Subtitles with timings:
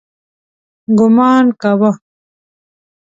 [0.97, 1.91] ګومان کاوه.